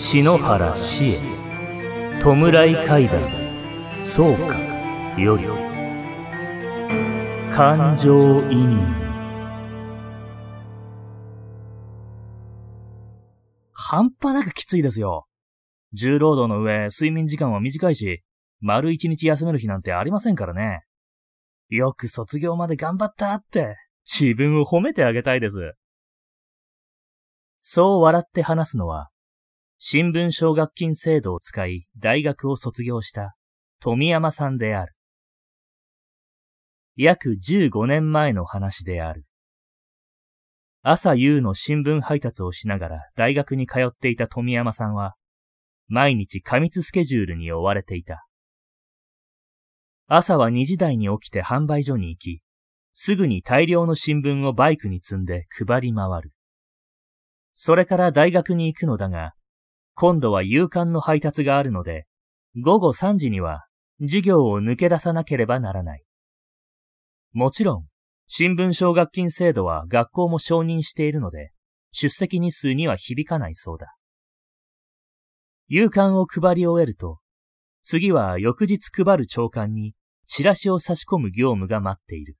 [0.00, 1.18] 篠原死へ
[2.20, 3.20] 弔い階段
[4.00, 5.44] 総閣より
[7.52, 8.16] 感情
[8.48, 8.78] 移入
[13.72, 15.26] 半端なくきついですよ。
[15.92, 18.22] 重労働の上、睡眠時間は短いし、
[18.60, 20.84] 丸一日休める日なんてありませんからね。
[21.70, 23.74] よく卒業まで頑張ったって、
[24.04, 25.72] 自分を褒めてあげたいです。
[27.58, 29.08] そう笑って話すのは、
[29.80, 33.36] 新聞奨学金制度を使い大学を卒業した
[33.80, 34.92] 富山さんである。
[36.96, 39.24] 約15年前の話である。
[40.82, 45.14] 朝夕の新聞配達をしながら大学に通っていた富山さんは、
[45.86, 48.26] 毎日過密スケジュールに追われていた。
[50.08, 52.42] 朝は2時台に起きて販売所に行き、
[52.94, 56.32] すぐに大量の新聞をバイクに積んで配り回る。
[57.52, 59.34] それから大学に行くのだが、
[60.00, 62.06] 今度は夕刊の配達があるので、
[62.62, 63.66] 午後3時には
[64.00, 66.04] 授業を抜け出さなければならない。
[67.32, 67.86] もちろん、
[68.28, 71.50] 新聞奨学金制度は学校も承認しているので、
[71.90, 73.96] 出席日数には響かないそうだ。
[75.66, 77.18] 夕刊を配り終えると、
[77.82, 79.94] 次は翌日配る長官に
[80.28, 82.36] チラシを差し込む業務が待っている。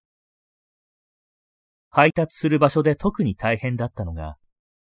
[1.91, 4.37] 配達する場所で特に大変だったのが、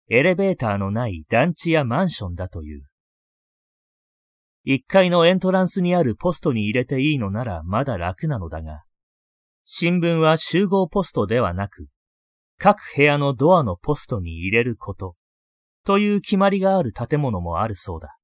[0.09, 2.83] エレベーターのない団地やマンションだという。
[4.65, 8.83] 1階のエントランスにあるポストに入れていいのならまだ楽なのだが、
[9.63, 11.87] 新聞は集合ポストではなく、
[12.57, 15.15] 各部屋のドアのポストに入れること、
[15.83, 18.17] という決まりがある建物もあるそうだ。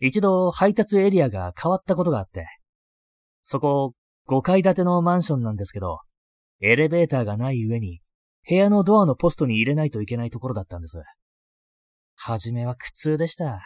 [0.00, 2.46] 一度配達エリアが変わったことがあって、
[3.42, 3.94] そこ
[4.26, 6.00] 5階建てのマンションなんですけど、
[6.60, 8.00] エレベーターがない上に、
[8.48, 11.02] 部屋のドアのポストに入れないといけないところだったんです。
[12.16, 13.60] はじめは苦痛でした。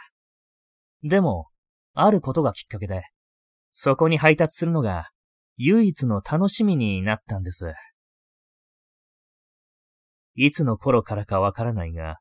[1.03, 1.47] でも、
[1.93, 3.03] あることがきっかけで、
[3.71, 5.09] そこに配達するのが
[5.57, 7.73] 唯一の楽しみになったんです。
[10.35, 12.19] いつの頃からかわからないが、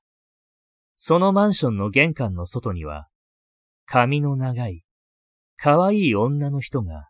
[0.95, 3.09] そのマンションの玄関の外には、
[3.87, 4.85] 髪の長い、
[5.57, 7.09] 可愛い女の人が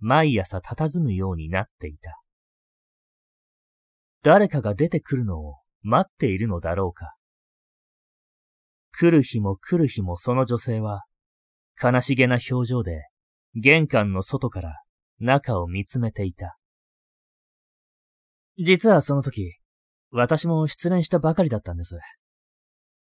[0.00, 2.20] 毎朝佇むようになっていた。
[4.28, 7.14] 誰かが出てくるのを待っているのだろうか。
[8.92, 11.04] 来る日も来る日もその女性は
[11.82, 13.08] 悲しげな表情で
[13.54, 14.82] 玄関の外から
[15.18, 16.58] 中を見つめていた。
[18.58, 19.56] 実はその時、
[20.10, 21.98] 私も失恋したばかりだったんです。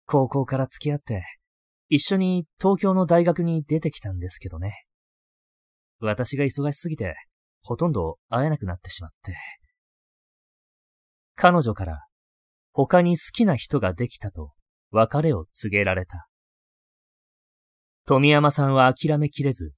[0.06, 1.25] 高校から付き合って、
[1.88, 4.84] 一緒に東京の大学に出てきたんですけどね。
[5.98, 7.16] 私が忙しすぎて、
[7.62, 9.34] ほとんど会えなくなってしまって。
[11.37, 12.07] 彼女から、
[12.73, 14.53] 他に好きな人ができたと
[14.91, 16.27] 別れを告げられた。
[18.07, 19.73] 富山さんは諦めきれず、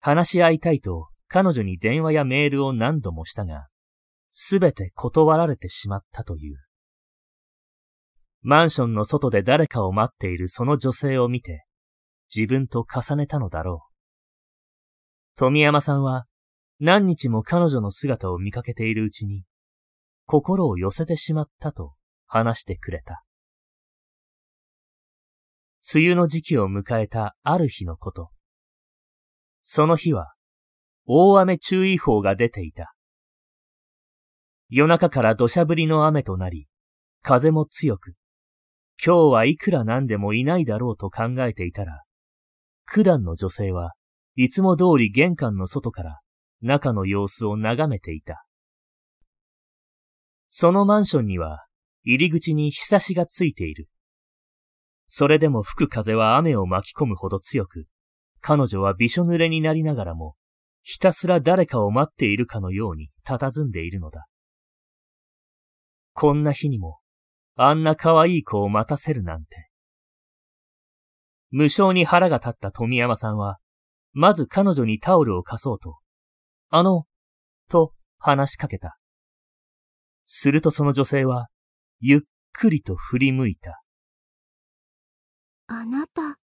[0.00, 3.68] 話し合いたいと彼女に電話やメールを何度もしたが、
[4.28, 6.56] すべて断られてしまったという。
[8.42, 11.64] マンションの外で誰かを待っているその女性を見て、
[12.34, 15.38] 自分と重ねたのだろう。
[15.38, 16.26] 富山さんは
[16.80, 19.44] 何日も彼女の姿を見かけているうちに、
[20.26, 21.94] 心を寄せてしまったと
[22.26, 23.24] 話してくれた。
[25.94, 28.30] 梅雨の時期を迎えたある日のこと。
[29.62, 30.34] その日は、
[31.06, 32.94] 大雨注意報が出ていた。
[34.70, 36.66] 夜中から土砂降りの雨となり、
[37.22, 38.14] 風も強く、
[39.04, 42.02] 今日はいくらなんでもいないだろうと考えていたら、
[42.86, 43.94] 九段の女性は
[44.36, 46.20] いつも通り玄関の外から
[46.60, 48.46] 中の様子を眺めていた。
[50.56, 51.66] そのマンションには
[52.04, 53.88] 入り口に日差しがついている。
[55.08, 57.88] それでも吹く風は雨を巻き込むほど強く、
[58.40, 60.36] 彼女はびしょ濡れになりながらも、
[60.84, 64.28] ひたすら誰かを待っているかのように佇んでいるのだ。
[66.12, 67.00] こんな日にも、
[67.56, 69.70] あんな可愛い子を待たせるなんて。
[71.50, 73.58] 無性に腹が立った富山さんは、
[74.12, 75.98] まず彼女にタオルを貸そうと、
[76.70, 77.06] あの、
[77.68, 79.00] と話しかけた。
[80.24, 81.48] するとその女性は、
[82.00, 82.20] ゆっ
[82.52, 83.82] くりと振り向いた。
[85.66, 86.38] あなた、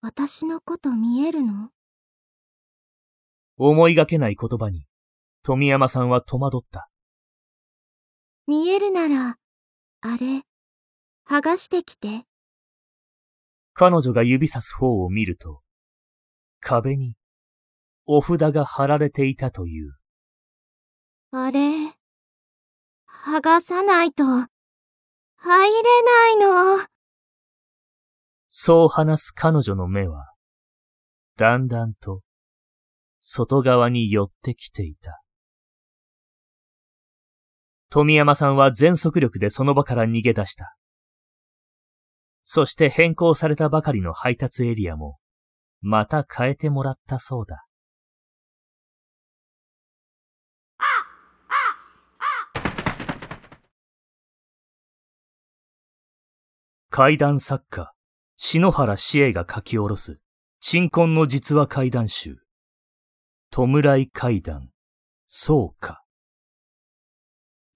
[0.00, 1.70] 私のこと見えるの？
[3.56, 4.86] 思いがけない言葉に、
[5.42, 6.88] 富山さんは戸惑った。
[8.46, 9.36] 見えるなら、
[10.00, 10.42] あれ、
[11.28, 12.24] 剥がしてきて。
[13.74, 15.62] 彼女が指さす方を見ると、
[16.60, 17.14] 壁に
[18.06, 19.96] お札が貼られていたという。
[21.30, 21.97] あれ、
[23.28, 24.48] 剥がさないと、入
[25.36, 26.86] れないの。
[28.46, 30.32] そう話す彼女の目は、
[31.36, 32.22] だんだんと
[33.20, 35.20] 外側に寄ってきていた。
[37.90, 40.78] 富山さんは全速力でその場から逃げ出した。
[42.44, 45.18] そして変更されたばかりの配達エリアも、
[45.82, 47.67] また変えてもらったそうだ。
[56.98, 57.92] 怪談作家、
[58.36, 60.18] 篠原志恵が書き下ろす、
[60.58, 62.38] 鎮魂の実話怪談集、
[63.52, 64.70] 弔い怪談、
[65.28, 66.02] そうか。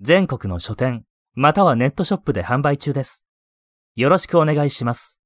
[0.00, 1.04] 全国の書店、
[1.34, 3.24] またはネットショップで販売中です。
[3.94, 5.21] よろしくお願いします。